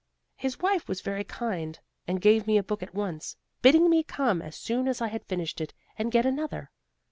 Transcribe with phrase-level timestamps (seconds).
[0.35, 4.41] His wife was very kind and gave me a book at once, bidding me come
[4.41, 6.71] as soon as I had finished it and get another.